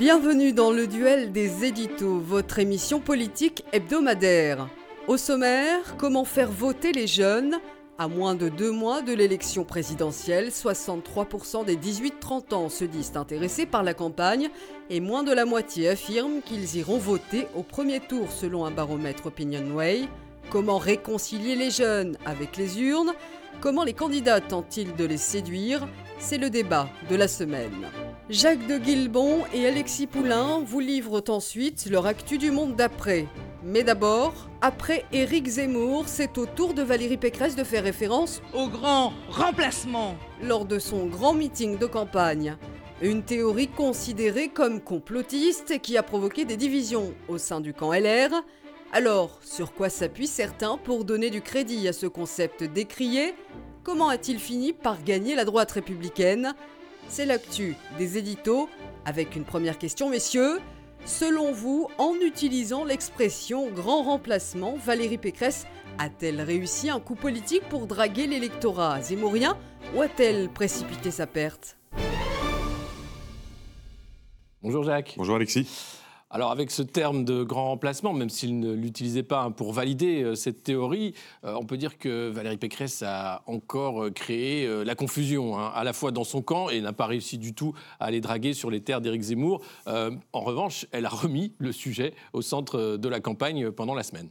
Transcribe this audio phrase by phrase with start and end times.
[0.00, 4.66] Bienvenue dans le duel des éditos, votre émission politique hebdomadaire.
[5.08, 7.58] Au sommaire, comment faire voter les jeunes
[7.98, 13.66] à moins de deux mois de l'élection présidentielle, 63% des 18-30 ans se disent intéressés
[13.66, 14.48] par la campagne
[14.88, 19.26] et moins de la moitié affirment qu'ils iront voter au premier tour selon un baromètre
[19.26, 20.08] OpinionWay.
[20.48, 23.12] Comment réconcilier les jeunes avec les urnes?
[23.60, 25.86] Comment les candidats tentent-ils de les séduire?
[26.18, 27.86] C'est le débat de la semaine.
[28.30, 33.26] Jacques de Guilbon et Alexis Poulain vous livrent ensuite leur actu du monde d'après.
[33.64, 38.68] Mais d'abord, après Éric Zemmour, c'est au tour de Valérie Pécresse de faire référence au
[38.68, 42.56] grand remplacement lors de son grand meeting de campagne.
[43.02, 47.92] Une théorie considérée comme complotiste et qui a provoqué des divisions au sein du camp
[47.92, 48.30] LR.
[48.92, 53.34] Alors, sur quoi s'appuient certains pour donner du crédit à ce concept décrié?
[53.82, 56.54] Comment a-t-il fini par gagner la droite républicaine?
[57.10, 58.68] C'est l'actu des éditos,
[59.04, 60.60] avec une première question, messieurs.
[61.04, 65.66] Selon vous, en utilisant l'expression grand remplacement, Valérie Pécresse
[65.98, 69.58] a-t-elle réussi un coup politique pour draguer l'électorat zémourien
[69.96, 71.76] ou a-t-elle précipité sa perte?
[74.62, 75.14] Bonjour Jacques.
[75.16, 75.99] Bonjour Alexis.
[76.32, 80.22] Alors avec ce terme de grand remplacement, même s'il ne l'utilisait pas hein, pour valider
[80.22, 81.12] euh, cette théorie,
[81.44, 85.82] euh, on peut dire que Valérie Pécresse a encore euh, créé la confusion, hein, à
[85.82, 88.70] la fois dans son camp et n'a pas réussi du tout à aller draguer sur
[88.70, 89.60] les terres d'Éric Zemmour.
[89.86, 94.28] en revanche, elle a remis le sujet au centre de la campagne pendant la semaine.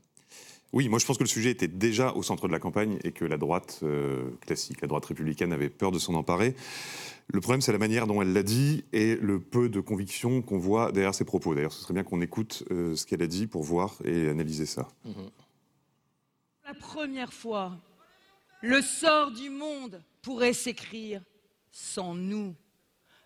[0.72, 3.12] Oui, moi je pense que le sujet était déjà au centre de la campagne et
[3.12, 3.84] que la droite
[4.42, 6.56] classique, la droite républicaine avait peur de s'en emparer.
[7.32, 10.58] Le problème, c'est la manière dont elle l'a dit et le peu de conviction qu'on
[10.58, 11.54] voit derrière ses propos.
[11.54, 14.66] D'ailleurs, ce serait bien qu'on écoute euh, ce qu'elle a dit pour voir et analyser
[14.66, 14.88] ça.
[15.06, 15.30] Mhm.
[16.66, 17.78] La première fois,
[18.62, 21.22] le sort du monde pourrait s'écrire
[21.72, 22.56] sans nous.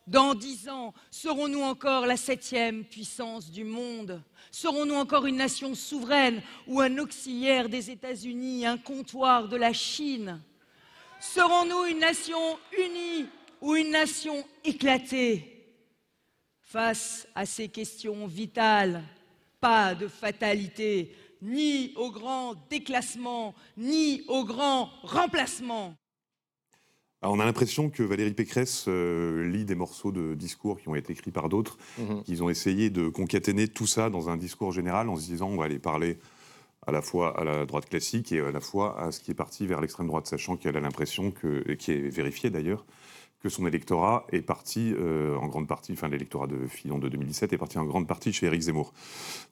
[0.06, 4.22] Dans dix ans, serons-nous encore la septième puissance du monde?
[4.52, 10.42] Serons-nous encore une nation souveraine ou un auxiliaire des États-Unis, un comptoir de la Chine?
[11.22, 13.28] Serons-nous une nation unie
[13.64, 15.50] ou une nation éclatée
[16.62, 19.04] Face à ces questions vitales,
[19.62, 25.96] pas de fatalité, ni au grand déclassement, ni au grand remplacement.
[27.22, 31.14] on a l'impression que Valérie Pécresse euh, lit des morceaux de discours qui ont été
[31.14, 32.24] écrits par d'autres, mhm.
[32.24, 35.58] qu'ils ont essayé de concaténer tout ça dans un discours général en se disant on
[35.58, 36.18] va aller parler
[36.88, 39.36] à la fois à la droite classique et à la fois à ce qui est
[39.36, 42.84] parti vers l'extrême droite, sachant qu'elle a l'impression que, et qui est vérifié d'ailleurs,
[43.44, 47.52] que son électorat est parti euh, en grande partie, enfin l'électorat de Fillon de 2017
[47.52, 48.94] est parti en grande partie chez Éric Zemmour.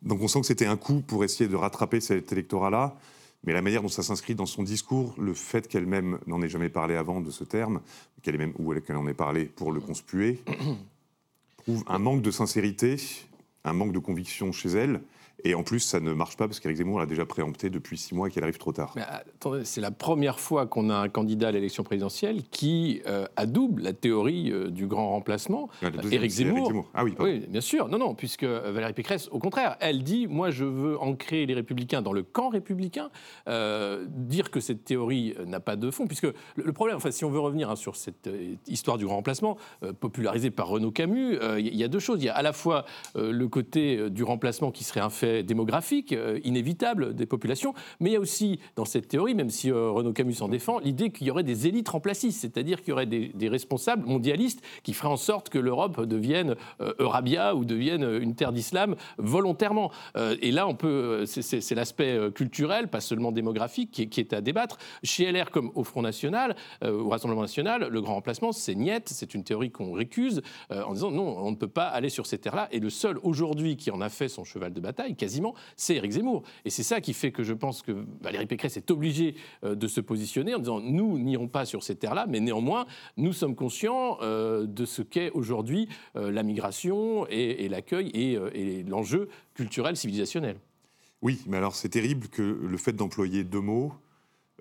[0.02, 2.96] Donc on sent que c'était un coup pour essayer de rattraper cet électorat-là,
[3.44, 6.69] mais la manière dont ça s'inscrit dans son discours, le fait qu'elle-même n'en ait jamais
[6.69, 7.81] parlé avant de ce terme,
[8.22, 10.40] qu'elle même ou qu'elle en ait parlé pour le conspuer,
[11.58, 12.96] prouve un manque de sincérité,
[13.66, 15.02] un manque de conviction chez elle,
[15.44, 18.13] et en plus, ça ne marche pas parce qu'Éric Zemmour l'a déjà préempté depuis six
[18.13, 18.96] mois et qu'elle arrive trop tard.
[19.63, 23.94] c'est la première fois qu'on a un candidat à l'élection présidentielle qui euh, adoube la
[23.94, 25.69] théorie euh, du grand remplacement.
[26.12, 26.90] Éric Zemmour.
[26.94, 27.88] Ah oui, oui, bien sûr.
[27.88, 32.02] Non, non, puisque Valérie Pécresse, au contraire, elle dit moi, je veux ancrer les Républicains
[32.02, 33.09] dans le camp républicain.
[33.47, 37.29] Euh, dire que cette théorie n'a pas de fond, puisque le, problème, enfin, si on
[37.29, 38.29] veut revenir hein, sur cette
[38.68, 39.58] histoire du grand remplacement
[40.00, 42.22] popularisée par Renaud Camus, il y, a deux choses.
[42.22, 42.85] Il y a à la fois
[43.16, 48.14] le côté du remplacement qui serait un fait démographique euh, inévitable des populations, mais il
[48.14, 51.28] y a aussi dans cette théorie, même si euh, Renaud Camus s'en défend, l'idée qu'il
[51.28, 55.18] y aurait des élites remplacistes, c'est-à-dire qu'il y aurait des, responsables mondialistes qui feraient en
[55.18, 59.91] sorte que l'Europe devienne euh, Eurabia ou devienne une terre d'islam volontairement.
[60.41, 64.78] et là, on peut, c'est l'aspect culturel, pas seulement démographique, qui est, à débattre.
[65.03, 66.56] Chez LR comme au Front National,
[66.86, 71.12] au Rassemblement National, le grand remplacement, c'est niette, c'est une théorie qu'on récuse en disant
[71.12, 72.70] non, on ne peut pas aller sur ces terres-là.
[72.72, 76.12] Et le seul aujourd'hui qui en a fait son cheval de bataille, quasiment, c'est Éric
[76.12, 76.41] Zemmour.
[76.66, 79.88] Et c'est ça qui fait que je pense que Valérie Pécresse est obligée euh, de
[79.88, 82.88] se positionner en disant nous n'irons pas sur ces terres-là, mais néanmoins,
[83.18, 88.84] nous sommes conscients euh, de ce qu'est aujourd'hui euh, la migration et, l'accueil et, et
[88.84, 90.58] l'enjeu culturel, civilisationnel.
[91.22, 93.94] Oui, mais alors c'est terrible que le fait d'employer deux mots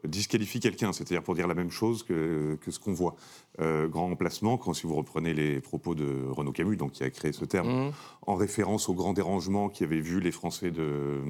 [0.05, 3.17] disqualifie quelqu'un, c'est-à-dire pour dire la même chose que, ce qu'on voit.
[3.61, 7.11] Euh, grand remplacement, quand si vous reprenez les propos de Renaud Camus, donc qui a
[7.11, 7.93] créé ce terme, mmh.
[8.27, 11.21] en référence au grand dérangement qui avait vu les Français, de,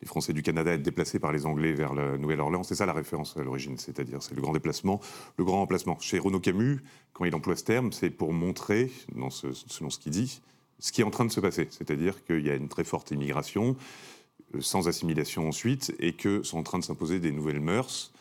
[0.00, 2.92] les Français du Canada être déplacés par les Anglais vers la Nouvelle-Orléans, c'est ça la
[2.92, 5.00] référence à l'origine, c'est-à-dire c'est le grand déplacement,
[5.36, 5.98] le grand remplacement.
[6.00, 6.80] Chez Renaud Camus,
[7.12, 10.40] quand il emploie ce terme, c'est pour montrer, dans selon ce qu'il dit,
[10.78, 13.12] ce qui est en train de se passer, c'est-à-dire qu'il y a une très forte
[13.12, 13.76] immigration,
[14.60, 18.12] sans assimilation ensuite, et que sont en train de s'imposer des nouvelles mœurs,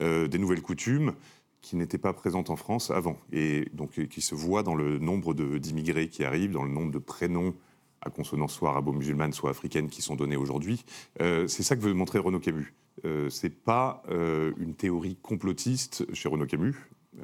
[0.00, 1.14] euh, des nouvelles coutumes,
[1.60, 5.34] qui n'était pas présente en France avant, et donc qui se voit dans le nombre
[5.34, 7.54] d'immigrés qui arrivent, dans le nombre de prénoms
[8.02, 10.84] à consonance soit arabo-musulmane, soit africaine, qui sont donnés aujourd'hui.
[11.20, 12.72] Euh, c'est ça que veut montrer Renaud Camus.
[13.04, 16.74] Euh, c'est pas euh, une théorie complotiste chez Renaud Camus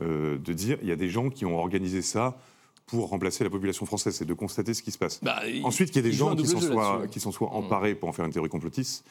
[0.00, 2.38] euh, de dire il y a des gens qui ont organisé ça
[2.86, 5.20] pour remplacer la population française, c'est de constater ce qui se passe.
[5.22, 7.08] Bah, Ensuite, qu'il y ait des gens qui s'en soient, là-dessus.
[7.10, 7.56] qui s'en soient Mm.
[7.56, 9.04] emparés pour en faire une théorie complotiste,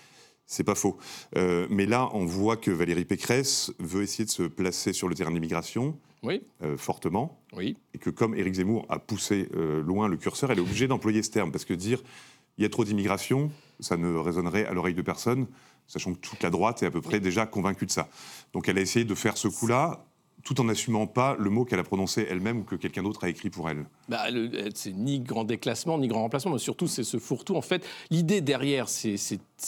[0.45, 0.97] c'est pas faux.
[1.35, 5.15] Euh, mais là, on voit que Valérie Pécresse veut essayer de se placer sur le
[5.15, 7.77] terrain de l'immigration Oui, euh, fortement, oui.
[7.93, 11.21] et que comme Éric Zemmour a poussé euh, loin le curseur, elle est obligée d'employer
[11.23, 12.01] ce terme, parce que dire
[12.57, 13.51] il y a trop d'immigration,
[13.81, 15.47] ça ne résonnerait à l'oreille de personne,
[15.87, 18.07] sachant que toute la droite est à peu près déjà convaincue de ça.
[18.53, 20.05] Donc elle a essayé de faire ce coup-là,
[20.45, 23.29] tout en n'assumant pas le mot qu'elle a prononcé elle-même ou que quelqu'un d'autre a
[23.29, 23.85] écrit pour elle.
[24.07, 24.25] Bah,
[24.73, 27.55] c'est ni grand déclassement, ni grand remplacement, mais surtout c'est ce fourre-tout.
[27.55, 29.17] En fait, l'idée derrière ces,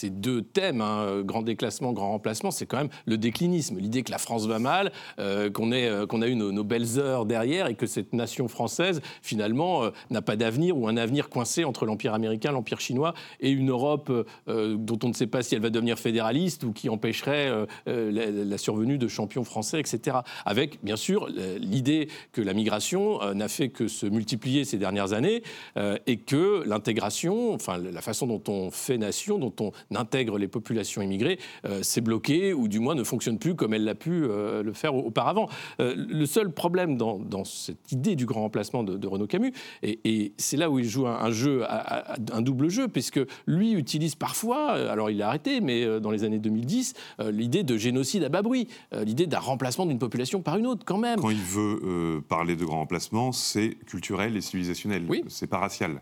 [0.04, 3.78] deux thèmes, hein, grand déclassement, grand remplacement, c'est quand même le déclinisme.
[3.80, 7.68] L'idée que la France va mal, euh, euh, qu'on a eu nos, belles heures derrière
[7.68, 11.86] et que cette nation française, finalement, euh, n'a pas d'avenir ou un avenir coincé entre
[11.86, 14.12] l'Empire américain, l'Empire chinois et une Europe
[14.48, 17.66] euh, dont on ne sait pas si elle va devenir fédéraliste ou qui empêcherait euh,
[17.88, 20.18] euh, la, la survenue de champions français, etc.
[20.46, 24.78] Avec, bien sûr, euh, l'idée que la migration euh, n'a fait que se multiplier ces
[24.78, 25.44] dernières années
[25.78, 30.48] euh, et que l'intégration, enfin la façon dont on fait nation, dont on intègre les
[30.48, 31.40] populations immigrées,
[31.82, 35.50] s'est bloquée ou du moins ne fonctionne plus comme elle l'a pu le faire auparavant.
[35.80, 39.54] Le seul problème dans, cette idée du grand remplacement de, de Renaud Camus,
[39.84, 45.18] et, c'est là où il joue un, double jeu, puisque lui utilise parfois, alors il
[45.18, 48.68] l'a arrêté, mais dans les années 2010, euh, l'idée de génocide à bas bruit,
[49.06, 51.20] l'idée d'un remplacement d'une population par une autre quand même.
[51.20, 55.06] Quand il veut euh, parler de grand remplacement, c'est culturel et civilisationnel.
[55.10, 55.24] Oui.
[55.28, 56.02] C'est pas racial.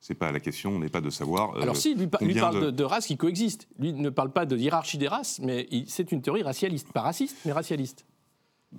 [0.00, 1.56] C'est pas la question, n'est pas de savoir.
[1.56, 2.26] euh, Alors si, lui, parle
[2.60, 2.60] de...
[2.66, 3.66] de- de races qui coexistent.
[3.78, 6.92] Lui ne parle pas de hiérarchie des races, mais c'est une théorie racialiste.
[6.92, 8.04] Pas raciste, mais racialiste.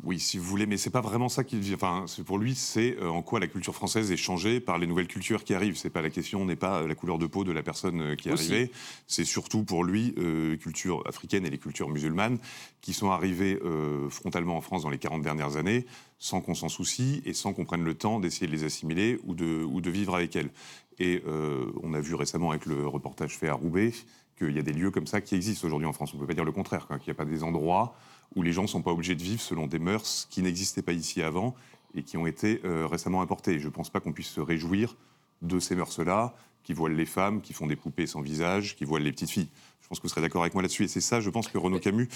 [0.03, 1.73] Oui, si vous voulez, mais c'est pas vraiment ça qu'il dit.
[1.73, 5.07] Enfin, pour lui, c'est euh, en quoi la culture française est changée par les nouvelles
[5.07, 5.77] cultures qui arrivent.
[5.77, 8.15] C'est pas la question, n'est pas euh, la couleur de peau de la personne euh,
[8.15, 8.51] qui est Aussi.
[8.51, 8.71] arrivée.
[9.07, 12.37] C'est surtout pour lui euh, les cultures africaines et les cultures musulmanes
[12.81, 15.85] qui sont arrivées euh, frontalement en France dans les 40 dernières années,
[16.19, 19.35] sans qu'on s'en soucie et sans qu'on prenne le temps d'essayer de les assimiler ou
[19.35, 20.51] de, ou de vivre avec elles.
[20.99, 23.93] Et euh, on a vu récemment avec le reportage fait à Roubaix
[24.37, 26.11] qu'il y a des lieux comme ça qui existent aujourd'hui en France.
[26.13, 27.95] On ne peut pas dire le contraire, qu'il n'y a pas des endroits
[28.35, 30.93] où les gens ne sont pas obligés de vivre selon des mœurs qui n'existaient pas
[30.93, 31.55] ici avant
[31.95, 33.59] et qui ont été euh, récemment importées.
[33.59, 34.95] Je ne pense pas qu'on puisse se réjouir
[35.41, 39.03] de ces mœurs-là, qui voilent les femmes, qui font des poupées sans visage, qui voilent
[39.03, 39.47] les petites filles.
[39.81, 40.83] Je pense que vous serez d'accord avec moi là-dessus.
[40.83, 42.09] Et c'est ça, je pense, que Renaud Camus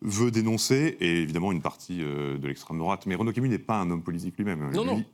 [0.00, 3.04] veut dénoncer, et évidemment une partie euh, de l'extrême droite.
[3.04, 4.70] Mais Renaud Camus n'est pas un homme politique lui-même.
[4.70, 5.04] Non, Lui non.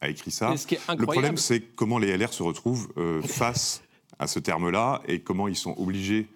[0.00, 0.52] a écrit ça.
[0.52, 3.84] Et ce qui est Le problème, c'est comment les LR se retrouvent euh, face
[4.18, 6.26] à ce terme-là et comment ils sont obligés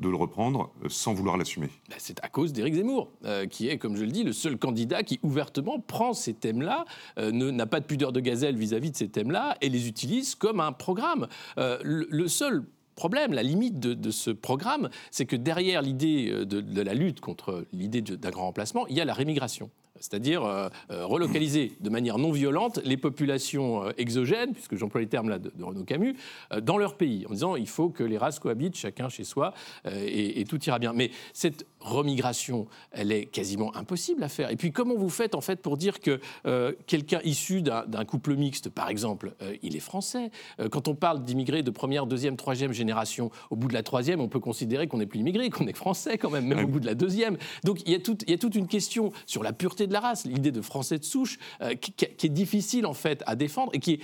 [0.00, 1.68] de le reprendre euh, sans vouloir l'assumer.
[1.88, 4.58] Ben, c'est à cause d'Éric Zemmour, euh, qui est, comme je le dis, le seul
[4.58, 6.84] candidat qui ouvertement prend ces thèmes-là,
[7.18, 10.60] euh, n'a pas de pudeur de gazelle vis-à-vis de ces thèmes-là et les utilise comme
[10.60, 11.28] un programme.
[11.58, 12.64] Euh, le, seul
[12.96, 18.02] problème, la limite de, ce programme, c'est que derrière l'idée de, la lutte contre l'idée
[18.02, 19.70] d'un grand remplacement, il y a la rémigration.
[20.00, 25.06] C'est-à-dire euh, euh, relocaliser de manière non violente les populations euh, exogènes, puisque j'emploie les
[25.06, 26.16] termes là de, Renaud Camus,
[26.62, 29.54] dans leur pays, en disant il faut que les races cohabitent chacun chez soi
[29.86, 30.92] et, et tout ira bien.
[30.92, 34.50] Mais cette remigration, elle est quasiment impossible à faire.
[34.50, 38.34] Et puis comment vous faites en fait pour dire que euh, quelqu'un issu d'un couple
[38.36, 42.36] mixte, par exemple, euh, il est français Euh, Quand on parle d'immigrés de première, deuxième,
[42.36, 45.66] troisième génération, au bout de la troisième, on peut considérer qu'on n'est plus immigré, qu'on
[45.66, 46.64] est français quand même, même Ouais.
[46.64, 47.36] au bout de la deuxième.
[47.64, 49.92] Donc il y a, tout- il y a toute une question sur la pureté de
[49.92, 51.38] la race, l'idée de français de souche,
[51.80, 54.00] qui, qui- qui est difficile en fait à défendre et qui est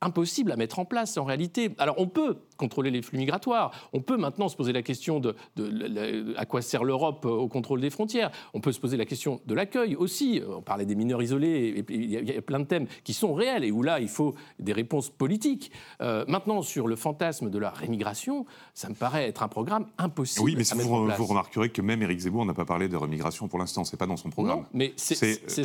[0.00, 1.70] impossible à mettre en place en réalité.
[1.78, 5.34] Alors on peut contrôler les flux migratoires, on peut maintenant se poser la question de,
[6.36, 9.40] à quoi sert l'Europe euh, au contrôle des frontières, on peut se poser la question
[9.46, 12.42] de l'accueil aussi, Euh, on parlait des mineurs isolés, il y, a- il y a
[12.42, 15.70] plein de thèmes qui sont réels et où là il faut des réponses politiques.
[16.00, 20.44] Euh, maintenant sur le fantasme de la rémigration, ça me paraît être un programme impossible
[20.44, 23.48] Oui, mais en vous, vous remarquerez que même Éric Zemmour n'a pas parlé de remigration
[23.48, 23.82] pour l'instant.
[23.84, 24.60] C'est pas dans son programme.
[24.60, 25.14] Non, mais c'est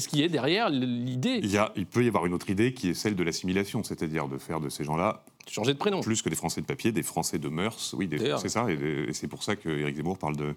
[0.04, 1.40] ce qui est derrière l'idée.
[1.76, 4.60] Il peut y avoir une autre idée qui est celle de l'assimilation, c'est-à-dire de faire
[4.60, 6.02] de ces gens-là Changer de prénom.
[6.02, 7.94] plus que des Français de papier, des Français de mœurs.
[7.98, 8.76] Oui, c'est ça, et,
[9.10, 10.56] et c'est pour ça que Éric Zemmour parle de,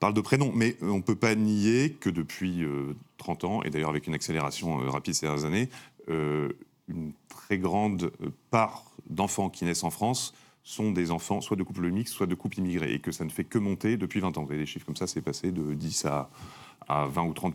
[0.00, 0.52] parle de prénom.
[0.54, 4.14] Mais on ne peut pas nier que depuis euh, 30 ans, et d'ailleurs avec une
[4.14, 5.68] accélération euh, rapide ces dernières années,
[6.08, 6.48] euh,
[6.88, 10.34] une très grande euh, part d'enfants qui naissent en France
[10.64, 13.30] sont des enfants soit de couples mixtes, soit de couples immigrés, et que ça ne
[13.30, 14.44] fait que monter depuis 20 ans.
[14.44, 16.30] Vous avez des chiffres comme ça, c'est passé de 10 à,
[16.88, 17.54] à 20 ou 30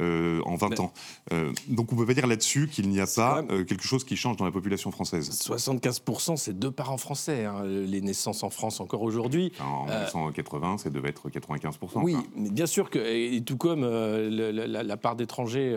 [0.00, 0.92] euh, en 20 ans.
[1.32, 4.14] Euh, donc on peut pas dire là-dessus qu'il n'y a pas euh, quelque chose qui
[4.14, 5.30] change dans la population française.
[5.30, 7.46] 75% c'est deux parents français.
[7.46, 9.52] Hein, les naissances en France encore aujourd'hui.
[9.60, 14.96] En 1980, ça devait être 95 Oui, mais bien sûr que, et tout comme la,
[14.96, 15.74] part d'étrangers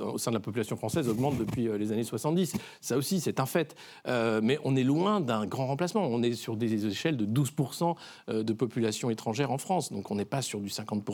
[0.00, 2.54] au sein de la population française augmente depuis les années 70.
[2.80, 3.76] Ça aussi, c'est un fait.
[4.06, 6.06] mais on est loin d'un grand remplacement.
[6.06, 7.96] On est sur des échelles de 12%
[8.28, 9.92] de population étrangère en France.
[9.92, 11.04] Donc on n'est pas sur du 50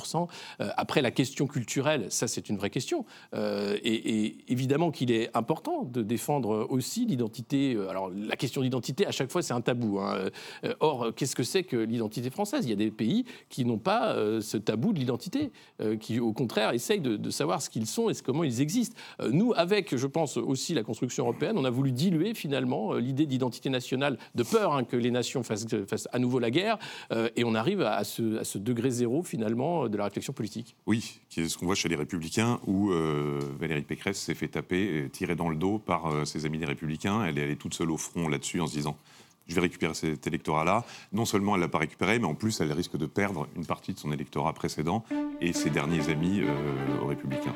[0.58, 3.04] Après, la question culturelle, ça c'est une vraie question.
[3.34, 7.74] Euh, et, évidemment qu'il est important de défendre aussi l'identité.
[7.74, 9.98] Euh, alors la question d'identité, à chaque fois, c'est un tabou.
[9.98, 10.30] Hein.
[10.64, 12.64] Euh, or, qu'est-ce que c'est que l'identité française?
[12.64, 15.50] Il y a des pays qui n'ont pas ce tabou de l'identité,
[16.00, 18.96] qui au contraire essayent de, savoir ce qu'ils sont et comment ils existent.
[19.30, 23.70] nous, avec, je pense, aussi la construction européenne, on a voulu diluer finalement l'idée d'identité
[23.70, 25.66] nationale, de peur hein, que les nations fassent,
[26.12, 26.78] à nouveau la guerre,
[27.36, 30.76] et on arrive à ce degré zéro finalement de la réflexion politique.
[30.86, 34.48] Oui, qui est ce qu'on voit chez les républicains, où euh, Valérie Pécresse s'est fait
[34.48, 37.24] taper, tirer dans le dos par euh, ses amis des républicains.
[37.24, 38.96] Elle est allée toute seule au front là-dessus en se disant
[39.46, 40.84] je vais récupérer cet électorat-là.
[41.12, 43.66] Non seulement elle ne l'a pas récupéré, mais en plus elle risque de perdre une
[43.66, 45.04] partie de son électorat précédent
[45.40, 47.54] et ses derniers amis euh, aux républicains.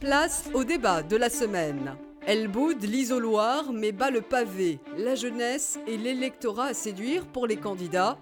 [0.00, 1.96] Place au débat de la semaine.
[2.26, 7.56] Elle boude l'isoloir mais bat le pavé, la jeunesse et l'électorat à séduire pour les
[7.56, 8.18] candidats.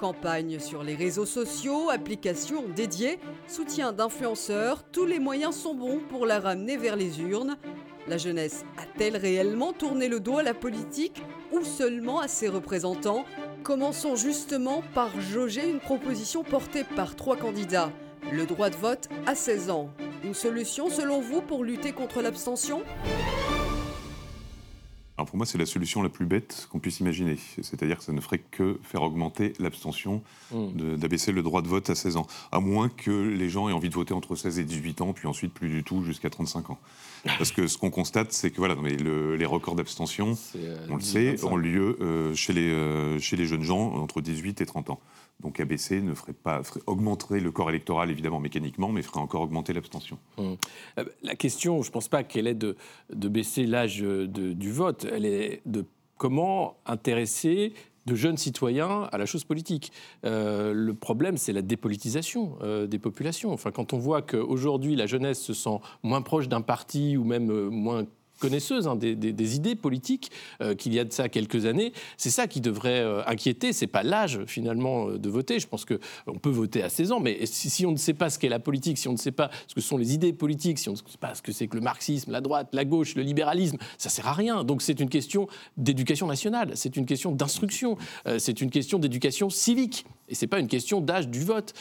[0.00, 6.24] Campagne sur les réseaux sociaux, applications dédiées, soutien d'influenceurs, tous les moyens sont bons pour
[6.24, 7.58] la ramener vers les urnes.
[8.08, 13.26] La jeunesse a-t-elle réellement tourné le dos à la politique ou seulement à ses représentants?
[13.62, 17.92] Commençons justement par jauger une proposition portée par trois candidats.
[18.32, 19.90] Le droit de vote à 16 ans.
[20.24, 22.82] Une solution selon vous pour lutter contre l'abstention?
[25.20, 27.36] Alors pour moi, c'est la solution la plus bête qu'on puisse imaginer.
[27.60, 30.96] C'est-à-dire que ça ne ferait que faire augmenter l'abstention, mmh.
[30.96, 32.26] d'abaisser le droit de vote à 16 ans.
[32.52, 35.28] À moins que les gens aient envie de voter entre 16 et 18 ans, puis
[35.28, 36.78] ensuite plus du tout jusqu'à 35 ans.
[37.36, 41.02] Parce que ce qu'on constate, c'est que voilà, mais les records d'abstention, euh, on le
[41.02, 44.88] sait, ont lieu euh, chez, les, euh, chez les jeunes gens entre 18 et 30
[44.88, 45.00] ans.
[45.42, 49.72] Donc ABC ne ferait pas, augmenterait le corps électoral évidemment mécaniquement, mais ferait encore augmenter
[49.72, 50.18] l'abstention.
[50.36, 50.56] Hum.
[50.98, 52.76] Euh, la question, je ne pense pas qu'elle est de,
[53.10, 55.84] baisser l'âge du vote, elle est de
[56.16, 57.72] comment intéresser
[58.06, 59.92] de jeunes citoyens à la chose politique.
[60.24, 63.52] Euh, le problème, c'est la dépolitisation euh, des populations.
[63.52, 67.46] Enfin, quand on voit qu'aujourd'hui, la jeunesse se sent moins proche d'un parti ou même
[67.68, 68.06] moins
[68.40, 71.92] connaisseuse hein, des, idées politiques euh, qu'il y a de ça quelques années.
[72.16, 73.72] C'est ça qui devrait euh, inquiéter.
[73.72, 75.60] C'est pas l'âge finalement euh, de voter.
[75.60, 78.30] Je pense que on peut voter à 16 ans, mais si, on ne sait pas
[78.30, 80.78] ce qu'est la politique, si on ne sait pas ce que sont les idées politiques,
[80.78, 83.14] si on ne sait pas ce que c'est que le marxisme, la droite, la gauche,
[83.14, 84.64] le libéralisme, ça sert à rien.
[84.64, 87.96] Donc c'est une question d'éducation nationale, c'est une question d'instruction,
[88.38, 90.06] c'est une question d'éducation civique.
[90.30, 91.74] Et c'est pas une question d'âge du vote.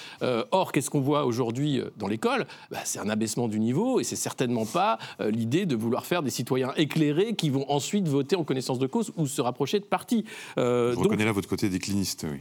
[0.52, 2.46] or, qu'est-ce qu'on voit aujourd'hui dans l'école?
[2.72, 6.30] Bah, C'est un abaissement du niveau et c'est certainement pas l'idée de vouloir faire des
[6.30, 10.26] citoyens éclairés qui vont ensuite voter en connaissance de cause ou se rapprocher de partis.
[10.58, 12.40] Euh, Je reconnais là votre côté décliniste, oui.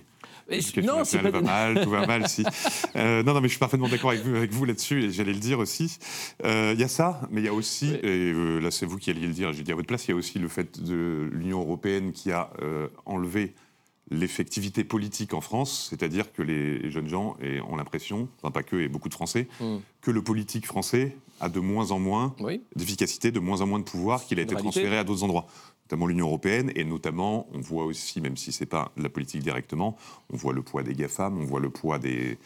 [0.82, 1.30] non, c'est pas...
[1.30, 2.44] va mal, tout va mal, si.
[2.96, 5.32] Euh, non, non, mais je suis parfaitement d'accord avec vous, avec vous là-dessus, et j'allais
[5.32, 5.98] le dire aussi.
[6.44, 9.10] Euh, il y a ça, mais il y a aussi, et là c'est vous qui
[9.10, 11.28] alliez le dire, j'ai dit à votre place, il y a aussi le fait de
[11.32, 12.50] l'Union européenne qui a
[13.04, 13.54] enlevé
[14.10, 17.36] l'effectivité politique en France, c'est-à-dire que les jeunes gens
[17.68, 19.76] ont l'impression, enfin pas que, et beaucoup de Français, hmm.
[20.00, 22.34] que le politique français a de moins en moins
[22.74, 25.46] d'efficacité, de moins en moins de pouvoir, qu'il a été transféré à d'autres endroits
[25.88, 29.42] notamment l'Union européenne, et notamment, on voit aussi, même si ce n'est pas la politique
[29.42, 29.96] directement,
[30.30, 32.36] on voit le poids des GAFAM, on voit le poids des,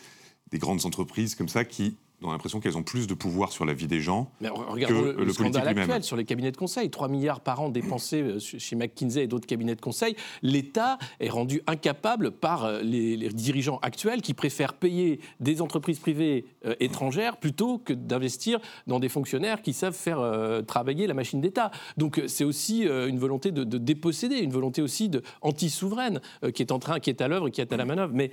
[0.53, 3.73] des grandes entreprises comme ça qui ont l'impression qu'elles ont plus de pouvoir sur la
[3.73, 6.91] vie des gens Mais que le, le, scandale actuel sur les cabinets de conseil.
[6.91, 10.17] 3 milliards par an dépensés euh, chez McKinsey et d'autres cabinets de conseil.
[10.43, 16.45] L'État est rendu incapable par euh, les, dirigeants actuels qui préfèrent payer des entreprises privées
[16.65, 20.21] euh, étrangères plutôt que d'investir dans des fonctionnaires qui savent faire
[20.67, 21.71] travailler la machine d'État.
[21.97, 26.21] Donc c'est aussi une volonté de, déposséder, une volonté aussi de anti-souveraine
[26.55, 28.13] qui est en train, qui est à l'œuvre et qui est à la manœuvre.
[28.15, 28.31] Mais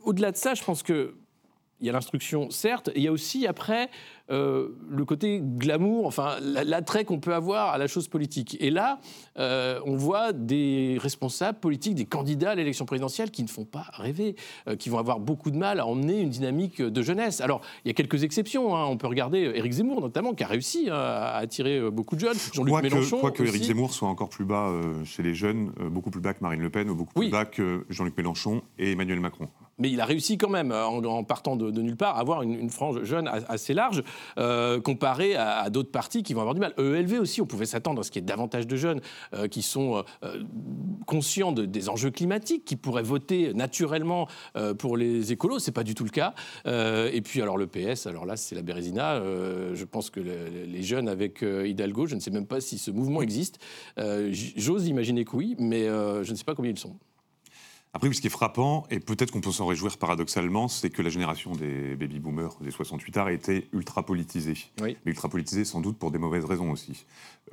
[0.00, 1.14] au-delà de ça, je pense que
[1.82, 3.90] il y a l'instruction, certes, et il y a aussi après
[4.30, 8.56] euh, le côté glamour, enfin l'attrait qu'on peut avoir à la chose politique.
[8.60, 9.00] Et là,
[9.36, 13.84] euh, on voit des responsables politiques, des candidats à l'élection présidentielle qui ne font pas
[13.92, 14.36] rêver,
[14.68, 17.40] euh, qui vont avoir beaucoup de mal à emmener une dynamique de jeunesse.
[17.40, 18.76] Alors, il y a quelques exceptions.
[18.76, 18.86] Hein.
[18.86, 22.38] On peut regarder Éric Zemmour notamment, qui a réussi hein, à attirer beaucoup de jeunes.
[22.54, 23.18] Jean-Luc Mélenchon.
[23.18, 24.72] Quoi que Éric Zemmour soit encore plus bas
[25.04, 27.84] chez les jeunes, beaucoup plus bas que Marine Le Pen ou beaucoup plus bas que
[27.90, 29.48] Jean-Luc Mélenchon et Emmanuel Macron.
[29.82, 33.02] Mais il a réussi quand même, en, partant de, nulle part, à avoir une, frange
[33.02, 34.04] jeune assez large,
[34.38, 36.72] euh, comparée à, d'autres partis qui vont avoir du mal.
[36.78, 39.00] ELV aussi, on pouvait s'attendre à ce qu'il y ait davantage de jeunes
[39.34, 40.44] euh, qui sont euh,
[41.04, 44.28] conscients des enjeux climatiques, qui pourraient voter naturellement
[44.78, 45.58] pour les écolos.
[45.58, 46.34] C'est pas du tout le cas.
[46.64, 49.20] et puis, alors le PS, alors là, c'est la Bérésina.
[49.20, 53.22] je pense que les jeunes avec Hidalgo, je ne sais même pas si ce mouvement
[53.22, 53.58] existe.
[53.96, 56.96] J'ose imaginer que oui, mais je ne sais pas combien ils sont.
[57.94, 61.10] Après, ce qui est frappant, et peut-être qu'on peut, s'en réjouir paradoxalement, c'est que la
[61.10, 64.56] génération des baby-boomers, des 68 arts, été ultra politisée.
[64.80, 67.04] Mais ultra politisée sans doute pour des mauvaises raisons aussi.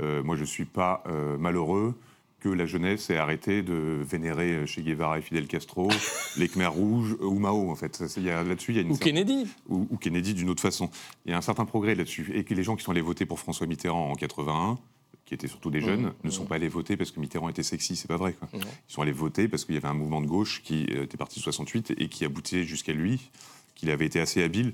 [0.01, 1.93] Euh, moi, je ne suis pas euh, malheureux
[2.39, 5.89] que la jeunesse ait arrêté de vénérer Che Guevara et Fidel Castro,
[6.37, 7.99] les Khmer rouges ou Mao, en fait.
[7.99, 8.91] Là-dessus, il y a une...
[8.91, 9.45] Ou Kennedy.
[9.67, 10.89] Ou, ou Kennedy, d'une autre façon.
[11.25, 12.31] Il y a un certain progrès là-dessus.
[12.33, 14.77] Et que les gens qui sont allés voter pour François Mitterrand en 81
[15.29, 16.13] qui étaient surtout des jeunes, mmh.
[16.23, 16.47] ne sont mmh.
[16.47, 18.33] pas allés voter parce que Mitterrand était sexy, c'est pas vrai.
[18.33, 18.49] Quoi.
[18.51, 21.17] Ils sont allés voter parce qu'il y avait un mouvement de gauche qui euh, était
[21.17, 23.29] parti de 68 et qui aboutit jusqu'à lui,
[23.75, 24.73] qu'il avait été assez habile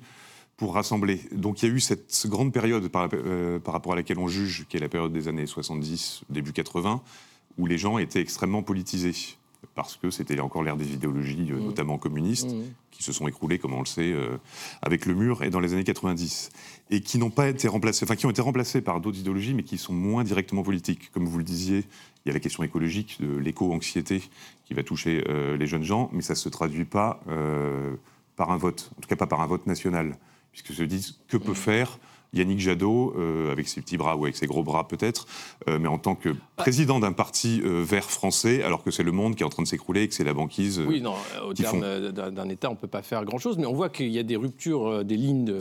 [0.55, 1.19] pour rassembler.
[1.33, 4.29] Donc il y a eu cette grande période par, euh, par rapport à laquelle on
[4.29, 7.03] juge, qui est la période des années 70, début 80,
[7.57, 9.35] où les gens étaient extrêmement politisés
[9.75, 11.65] parce que c'était encore l'ère des idéologies, euh, mmh.
[11.65, 12.63] notamment communistes, mmh.
[12.91, 14.38] qui se sont écroulées, comme on le sait, euh,
[14.82, 16.50] avec le mur et dans les années 90,
[16.89, 19.63] et qui n'ont pas été remplacées, enfin qui ont été remplacées par d'autres idéologies, mais
[19.63, 21.12] qui sont moins directement politiques.
[21.12, 21.84] Comme vous le disiez,
[22.25, 24.24] il y a la question écologique, de l'éco-anxiété
[24.63, 27.20] qui va toucher euh, les jeunes gens, mais ça ne se traduit pas
[28.38, 30.17] par un vote, en tout cas pas par un vote national,
[30.51, 31.55] puisque se disent que peut mmh.
[31.55, 32.00] faire
[32.35, 35.25] Yannick Jadot, euh, avec ses petits bras ou avec ses gros bras peut-être,
[35.67, 39.11] euh, mais en tant que président d'un parti euh, vert français, alors que c'est le
[39.11, 40.81] monde qui est en train de s'écrouler et que c'est la banquise.
[40.87, 41.15] oui, non,
[41.47, 44.19] au terme d'un État, on ne peut pas faire grand-chose, mais on voit qu'il y
[44.19, 45.53] a des ruptures, des lignes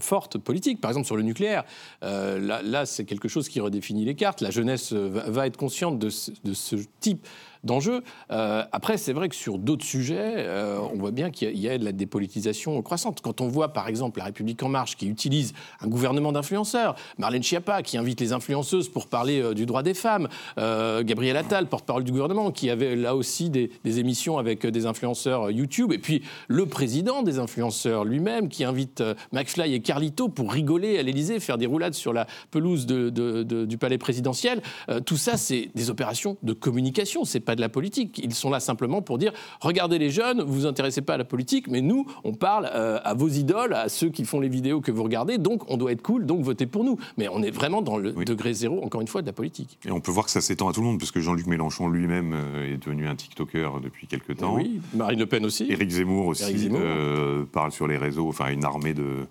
[0.00, 1.64] fortes politiques, par exemple sur le nucléaire.
[2.02, 4.40] là, là c'est quelque chose qui redéfinit les cartes.
[4.40, 6.10] La jeunesse va, être consciente de
[6.44, 7.26] de ce type
[7.64, 8.02] d'enjeux.
[8.30, 11.78] Euh, après, c'est vrai que sur d'autres sujets, euh, on voit bien qu'il y, a
[11.78, 13.20] de la dépolitisation croissante.
[13.22, 17.42] Quand on voit, par exemple, La République En Marche qui utilise un gouvernement d'influenceurs, Marlène
[17.42, 22.04] Schiappa qui invite les influenceuses pour parler euh, du droit des femmes, Gabriel Attal, porte-parole
[22.04, 26.66] du gouvernement, qui avait là aussi des, émissions avec des influenceurs YouTube, et puis le
[26.66, 31.66] président des influenceurs lui-même qui invite McFly et Carlito pour rigoler à l'Élysée, faire des
[31.66, 34.60] roulades sur la pelouse du palais présidentiel.
[35.04, 38.20] tout ça, c'est des opérations de communication, pas de la politique.
[38.22, 41.24] Ils sont là simplement pour dire regardez les jeunes, vous vous intéressez pas à la
[41.24, 44.82] politique, mais nous, on parle euh, à vos idoles, à ceux qui font les vidéos
[44.82, 46.98] que vous regardez, donc on doit être cool, donc votez pour nous.
[47.16, 49.78] Mais on est vraiment dans le degré zéro, encore une fois, de la politique.
[49.86, 51.88] Et on peut voir que ça s'étend à tout le monde, parce que Jean-Luc Mélenchon
[51.88, 54.54] lui-même euh, est devenu un TikToker depuis quelques temps.
[54.54, 55.66] Oui, Marine Le Pen aussi.
[55.70, 59.26] Éric Zemmour aussi euh, parle sur les réseaux, enfin une armée de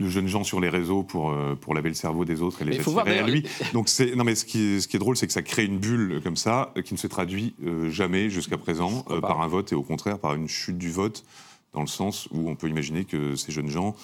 [0.00, 2.64] de jeunes gens sur les réseaux pour, euh, pour laver le cerveau des autres et
[2.64, 3.44] les attirer à lui.
[3.72, 5.64] Donc c'est non mais ce qui est, ce qui est drôle, c'est que ça crée
[5.64, 9.48] une bulle comme ça qui ne se traduit euh, jamais jusqu'à présent euh, par un
[9.48, 11.24] vote et au contraire par une chute du vote
[11.74, 13.94] dans le sens où on peut imaginer que ces jeunes gens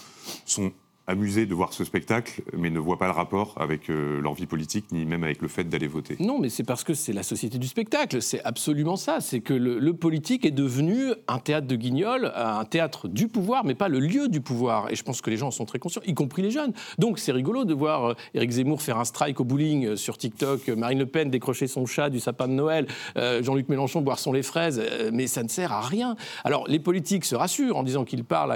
[0.44, 0.72] sont
[1.06, 4.46] amusés de voir ce spectacle, mais ne voient pas le rapport avec euh, leur vie
[4.46, 6.16] politique, ni même avec le fait d'aller voter.
[6.18, 8.22] Non, mais c'est parce que c'est la société du spectacle.
[8.22, 9.20] C'est absolument ça.
[9.20, 13.74] C'est que le, politique est devenu un théâtre de guignol, un théâtre du pouvoir, mais
[13.74, 14.90] pas le lieu du pouvoir.
[14.90, 16.72] Et je pense que les gens en sont très conscients, y compris les jeunes.
[16.98, 20.18] Donc c'est rigolo de voir euh, Éric Zemmour faire un strike au bowling euh, sur
[20.18, 22.86] TikTok, Marine Le Pen décrocher son chat du sapin de Noël,
[23.16, 26.16] Jean-Luc Mélenchon boire son lait fraises, mais ça ne sert à rien.
[26.44, 28.52] Alors les politiques se rassurent en disant qu'ils parlent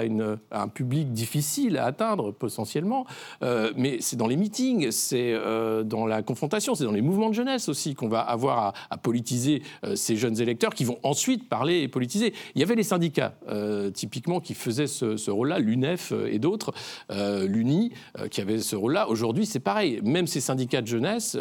[0.51, 3.05] à un public difficile à atteindre potentiellement.
[3.43, 7.29] Euh, mais c'est dans les meetings, c'est euh, dans la confrontation, c'est dans les mouvements
[7.29, 11.47] de jeunesse aussi qu'on va avoir à, politiser euh, ces jeunes électeurs qui vont ensuite
[11.47, 12.33] parler et politiser.
[12.55, 13.33] Il y avait les syndicats,
[13.93, 16.73] typiquement, qui faisaient ce, rôle-là, l'UNEF et d'autres,
[17.09, 17.91] l'UNI,
[18.31, 19.09] qui avaient ce rôle-là.
[19.09, 19.99] Aujourd'hui, c'est pareil.
[20.03, 21.37] Même ces syndicats de jeunesse,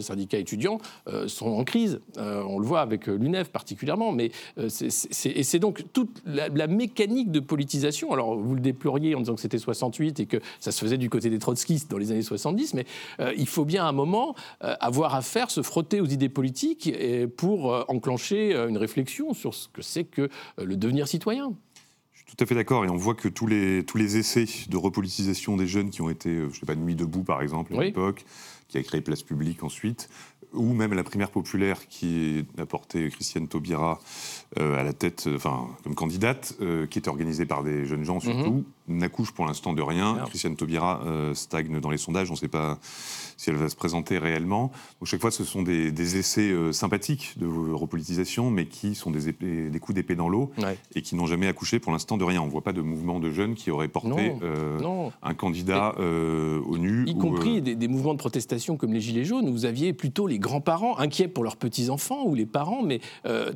[0.00, 0.78] syndicats étudiants,
[1.26, 2.00] sont en crise.
[2.18, 4.12] on le voit avec l'UNEF particulièrement.
[4.12, 8.12] Mais et c'est donc toute la, la mécanique de politisation.
[8.12, 11.10] Alors, vous le déploriez en disant que c'était 68 et que ça se faisait du
[11.10, 12.86] côté des trotskistes dans les années 70, mais
[13.20, 16.28] euh, il faut bien à un moment euh, avoir à faire, se frotter aux idées
[16.28, 21.52] politiques et pour euh, enclencher une réflexion sur ce que c'est que le devenir citoyen.
[22.12, 24.46] Je suis tout à fait d'accord, et on voit que tous les, tous les essais
[24.68, 27.82] de repolitisation des jeunes qui ont été, je sais pas, Nuit debout par exemple à
[27.82, 28.24] l'époque,
[28.68, 30.08] qui a créé Place Publique ensuite,
[30.52, 34.00] ou même la primaire populaire qui a porté Christiane Taubira
[34.56, 36.56] à la tête, enfin, comme candidate,
[36.90, 40.18] qui était organisée par des jeunes gens surtout, mhm n'accouche pour l'instant de rien.
[40.26, 42.30] Christiane Taubira euh, stagne dans les sondages.
[42.30, 42.78] On ne sait pas
[43.36, 44.70] si elle va se présenter réellement.
[45.00, 49.32] Donc, chaque fois, ce sont des, essais euh, sympathiques de repolitisation, mais qui sont des,
[49.32, 50.52] des coups d'épée dans l'eau
[50.94, 52.40] et qui n'ont jamais accouché pour l'instant de rien.
[52.40, 54.78] On ne voit pas de mouvement de jeunes qui auraient porté euh,
[55.22, 57.04] un candidat au nu.
[57.06, 60.26] Y compris des, des, mouvements de protestation comme les Gilets jaunes, où vous aviez plutôt
[60.26, 63.00] les grands-parents inquiets pour leurs petits-enfants ou les parents, mais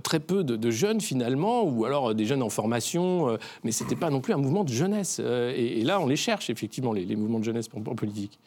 [0.03, 3.97] très peu de, de, jeunes finalement, ou alors des jeunes en formation, mais ce n'était
[3.97, 5.20] pas non plus un mouvement de jeunesse.
[5.21, 8.39] Euh, et, là, on les cherche, effectivement, les, mouvements de jeunesse en, politique.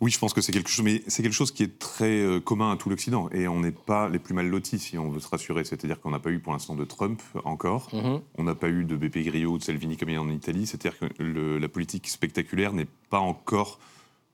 [0.00, 2.38] Oui, je pense que c'est quelque chose, mais c'est quelque chose qui est très euh,
[2.38, 3.30] commun à tout l'Occident.
[3.30, 5.64] Et on n'est pas les plus mal lotis si on veut se rassurer.
[5.64, 7.88] C'est-à-dire qu'on n'a pas eu pour l'instant de Trump encore.
[7.92, 8.20] Mm-hmm.
[8.36, 10.30] On n'a pas eu de BP Grillo ou de Salvini comme il y a en
[10.30, 10.66] Italie.
[10.66, 13.78] C'est-à-dire que la politique spectaculaire n'est pas encore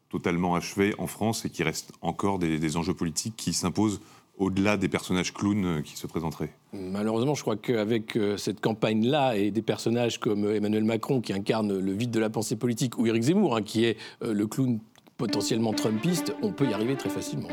[0.09, 4.01] totalement achevée en France et qu'il reste encore des enjeux politiques qui s'imposent
[4.39, 9.37] au-delà des personnages clowns euh, qui se présenteraient Malheureusement, je crois qu'avec euh, cette campagne-là
[9.37, 12.99] et des personnages comme euh, Emmanuel Macron qui incarne le vide de la pensée politique
[12.99, 14.81] ou Éric Zemmour hein, qui est le clown
[15.17, 17.49] potentiellement trumpiste, on peut y arriver très facilement.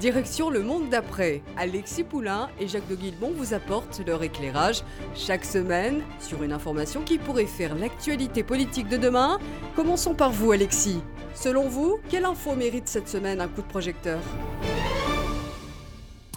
[0.00, 1.42] Direction le monde d'après.
[1.56, 4.82] Alexis Poulain et Jacques de Guilbon vous apportent leur éclairage
[5.14, 9.38] chaque semaine sur une information qui pourrait faire l'actualité politique de demain.
[9.76, 11.00] Commençons par vous, Alexis.
[11.34, 14.18] Selon vous, quelle info mérite cette semaine un coup de projecteur?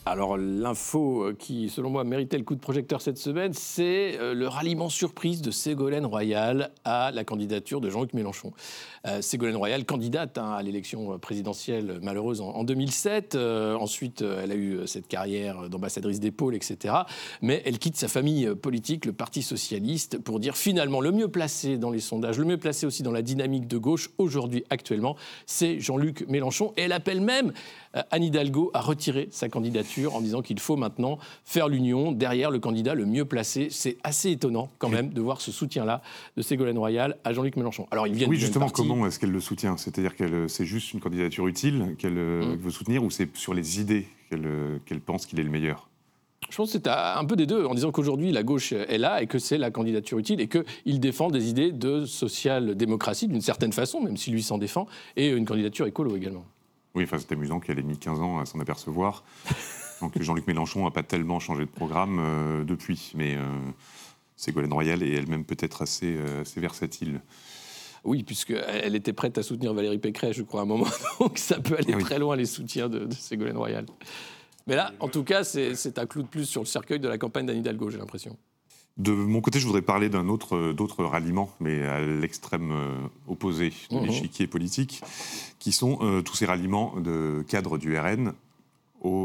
[0.09, 4.33] Alors l'info euh, qui, selon moi, méritait le coup de projecteur cette semaine, c'est euh,
[4.33, 8.53] le ralliement surprise de Ségolène Royal à la candidature de Jean-Luc Mélenchon.
[9.05, 13.35] Euh, Ségolène Royal, candidate hein, à l'élection présidentielle malheureuse en, 2007.
[13.35, 16.93] ensuite, elle a eu cette carrière d'ambassadrice des pôles, etc.
[17.41, 21.77] Mais elle quitte sa famille politique, le Parti socialiste, pour dire finalement le mieux placé
[21.77, 25.15] dans les sondages, le mieux placé aussi dans la dynamique de gauche aujourd'hui, actuellement,
[25.45, 26.73] c'est Jean-Luc Mélenchon.
[26.77, 27.53] Et elle appelle même
[27.93, 32.59] Anne Hidalgo à retirer sa candidature en disant qu'il faut maintenant faire l'union derrière le
[32.59, 33.69] candidat le mieux placé.
[33.71, 36.01] C'est assez étonnant quand même de voir ce soutien-là
[36.35, 37.87] de Ségolène Royal à Jean-Luc Mélenchon.
[37.91, 39.77] Alors, il oui, justement, comment est-ce qu'elle le soutient?
[39.77, 42.57] C'est-à-dire que c'est juste une candidature utile qu'elle euh, mm.
[42.57, 45.89] veut soutenir ou c'est sur les idées qu'elle euh, pense qu'il est le meilleur?
[46.49, 49.21] Je pense que c'est un peu des deux, en disant qu'aujourd'hui la gauche est là
[49.21, 53.73] et que c'est la candidature utile et qu'il défend des idées de social-démocratie d'une certaine
[53.73, 56.45] façon, même si lui s'en défend, et une candidature écolo également.
[56.95, 59.23] Oui, enfin, c'est amusant qu'elle ait mis 15 ans à s'en apercevoir.
[60.01, 63.41] Donc Jean-Luc Mélenchon n'a pas tellement changé de programme euh, depuis, mais euh,
[64.35, 67.21] Ségolène Royal est elle-même peut-être assez, euh, assez versatile.
[68.03, 70.87] Oui, puisqu'elle était prête à soutenir Valérie Pécresse, je crois, à un moment.
[71.19, 73.85] Donc ça peut aller très loin, les soutiens de, Ségolène Royal.
[74.67, 77.17] Mais là, en tout cas, c'est un clou de plus sur le cercueil de la
[77.17, 78.37] campagne d'Anne Hidalgo, j'ai l'impression.
[78.97, 82.73] De mon côté, je voudrais parler d'un autre, d'autres ralliements, mais à l'extrême
[83.27, 84.05] opposé de mmh.
[84.05, 85.01] l'échiquier politique,
[85.59, 88.33] qui sont tous ces ralliements de cadres du RN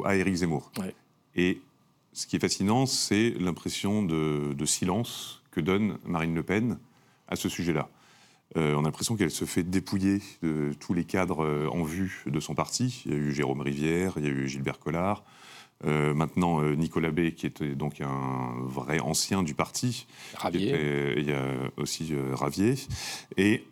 [0.05, 0.71] à Éric Zemmour.
[1.35, 1.61] Et
[2.13, 6.79] ce qui est fascinant, c'est l'impression de, silence que donne Marine Le Pen
[7.29, 7.89] à ce sujet-là.
[8.59, 12.23] Euh, on a l'impression qu'elle se fait dépouiller de tous les cadres euh, en vue
[12.27, 13.03] de son parti.
[13.07, 15.25] Il y a eu Jérôme Rivière, il y a eu Gilbert Collard,
[15.87, 20.07] euh, maintenant Nicolas B, qui était donc un vrai ancien du parti.
[20.35, 21.15] Ravier.
[21.17, 21.47] il y a
[21.79, 22.75] aussi Ravier.
[23.39, 23.65] Et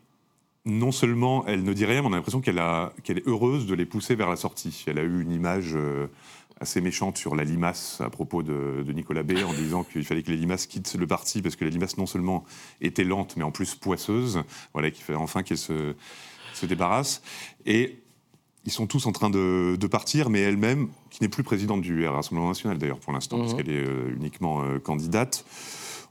[0.66, 3.86] non seulement elle ne dit rien, mais on a l'impression qu'elle est heureuse de les
[3.86, 4.84] pousser vers la sortie.
[4.86, 6.06] Elle a eu une image euh,
[6.60, 10.30] assez méchante sur la limace à propos de, Nicolas B en disant qu'il fallait que
[10.30, 12.44] les limaces quittent le parti parce que la limace non seulement
[12.82, 14.42] était lente mais en plus poisseuse.
[14.74, 15.94] Voilà, qu'il fallait enfin qu'elle se,
[16.62, 17.22] débarrasse.
[17.64, 17.98] Et
[18.66, 22.48] ils sont tous en train de, partir, mais elle-même, qui n'est plus présidente du Rassemblement
[22.48, 23.56] national d'ailleurs pour l'instant, parce mhm.
[23.56, 25.46] qu'elle est euh, uniquement euh, candidate,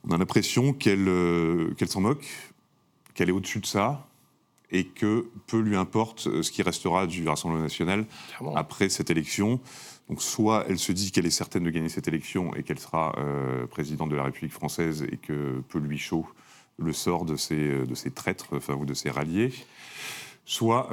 [0.04, 1.08] on a l'impression qu'elle
[1.78, 2.26] qu'elle s'en moque,
[3.14, 4.09] qu'elle est au-dessus de ça,
[4.72, 8.06] et que peu lui importe euh, ce qui restera du Rassemblement national
[8.56, 9.60] après cette élection.
[10.10, 13.16] Donc soit elle se dit qu'elle est certaine de gagner cette élection et qu'elle sera
[13.18, 16.26] euh, présidente de la République française et que peu lui chaud
[16.78, 19.54] le sort de ces, euh, de ces traîtres enfin, ou de ces ralliés.
[20.46, 20.90] Soit,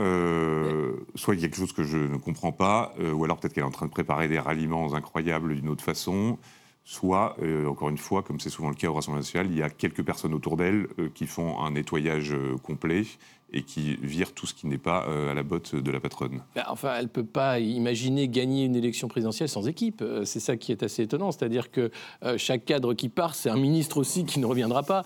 [1.14, 3.64] soit il y a quelque chose que je ne comprends pas, ou alors peut-être qu'elle
[3.64, 6.36] est en train de préparer des ralliements incroyables d'une autre façon,
[6.84, 9.70] soit, encore une fois, comme c'est souvent le cas au Rassemblement national, il y a
[9.70, 13.04] quelques personnes autour d'elle qui font un nettoyage complet
[13.52, 16.42] et qui vire tout ce qui n'est pas euh, à la botte de la patronne.
[16.56, 20.02] Ben, enfin, elle ne peut pas imaginer gagner une élection présidentielle sans équipe.
[20.02, 21.30] Euh, c'est ça qui est assez étonnant.
[21.30, 21.90] C'est-à-dire que
[22.24, 25.04] euh, chaque cadre qui part, c'est un ministre aussi qui ne reviendra pas.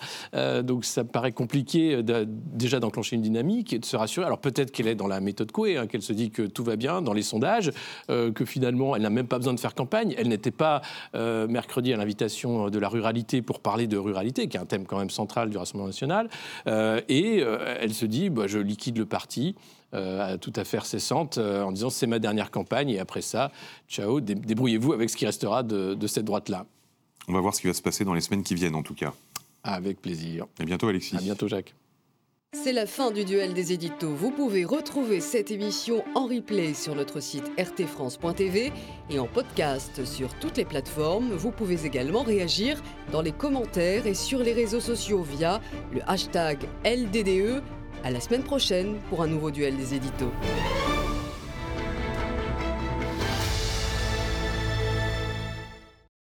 [0.63, 4.27] donc ça paraît compliqué déjà d'enclencher une dynamique et de se rassurer.
[4.27, 6.77] Alors peut-être qu'elle est dans la méthode Coué, hein, qu'elle se dit que tout va
[6.77, 7.73] bien dans les sondages,
[8.09, 10.15] que finalement elle n'a même pas besoin de faire campagne.
[10.17, 10.83] Elle n'était pas
[11.15, 14.99] mercredi à l'invitation de la ruralité pour parler de ruralité, qui est un thème quand
[14.99, 16.29] même central du Rassemblement national.
[16.67, 17.39] et
[17.81, 19.55] elle se dit bah, je liquide le parti.
[19.93, 23.51] Euh, à fait cessante euh, en disant c'est ma dernière campagne et après ça,
[23.89, 26.67] ciao, débrouillez-vous avec ce qui restera de, cette droite-là.
[27.27, 28.95] On va voir ce qui va se passer dans les semaines qui viennent en tout
[28.95, 29.13] cas.
[29.65, 30.47] Avec plaisir.
[30.61, 31.17] À bientôt, Alexis.
[31.17, 31.75] À bientôt, Jacques.
[32.53, 34.15] C'est la fin du duel des éditos.
[34.15, 38.73] Vous pouvez retrouver cette émission en replay sur notre site rtfrance.tv
[39.09, 41.33] et en podcast sur toutes les plateformes.
[41.33, 45.61] Vous pouvez également réagir dans les commentaires et sur les réseaux sociaux via
[45.93, 47.63] le hashtag LDDE.
[48.03, 50.33] À la semaine prochaine pour un nouveau duel des éditos.